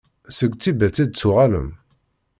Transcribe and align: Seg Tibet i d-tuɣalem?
Seg 0.37 0.51
Tibet 0.61 0.97
i 1.03 1.05
d-tuɣalem? 1.09 1.69